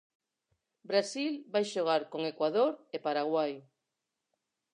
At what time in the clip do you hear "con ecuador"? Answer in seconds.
2.11-2.71